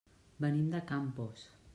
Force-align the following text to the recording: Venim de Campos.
Venim 0.45 0.71
de 0.71 0.81
Campos. 0.93 1.47